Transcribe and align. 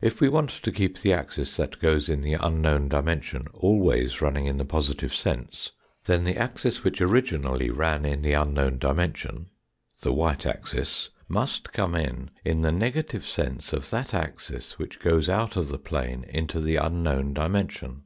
If 0.00 0.20
we 0.20 0.28
want 0.28 0.50
to 0.50 0.70
keep 0.70 0.98
the 1.00 1.12
axis 1.12 1.56
that 1.56 1.80
goes 1.80 2.08
in 2.08 2.20
the 2.20 2.34
unknown 2.34 2.88
dimension 2.88 3.46
always 3.52 4.22
running 4.22 4.46
in 4.46 4.56
the 4.56 4.64
positive 4.64 5.12
sense, 5.12 5.72
then 6.04 6.22
the 6.22 6.36
axis 6.36 6.84
which 6.84 7.00
originally 7.00 7.70
ran 7.70 8.04
in 8.04 8.22
the 8.22 8.34
unknown 8.34 8.78
10 8.78 8.88
146 8.88 9.50
THE 10.00 10.10
FOURTH 10.10 10.12
DIMENSION 10.12 10.14
dimension 10.14 10.14
(the 10.14 10.20
white 10.22 10.46
axis) 10.46 11.10
must 11.26 11.72
come 11.72 11.96
in 11.96 12.30
in 12.44 12.62
the 12.62 12.70
negative 12.70 13.26
sense 13.26 13.72
of 13.72 13.90
that 13.90 14.14
axis 14.14 14.78
which 14.78 15.00
goes 15.00 15.28
out 15.28 15.56
of 15.56 15.66
the 15.70 15.78
plane 15.80 16.22
into 16.28 16.60
the 16.60 16.76
unknown 16.76 17.32
dimension. 17.34 18.04